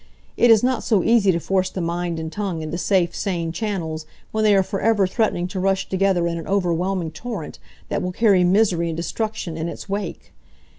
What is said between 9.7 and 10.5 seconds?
wake.